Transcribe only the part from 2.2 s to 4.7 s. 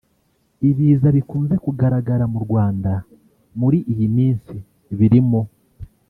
mu Rwanda muri iyi minsi